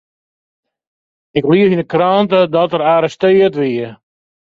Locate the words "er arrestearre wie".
2.75-3.89